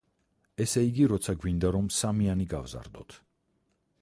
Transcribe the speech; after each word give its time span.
ესე 0.65 0.81
იგი, 0.87 1.05
როცა 1.11 1.35
გვინდა, 1.43 1.71
რომ 1.77 1.93
სამიანი 2.01 2.51
გავზარდოთ. 2.57 3.19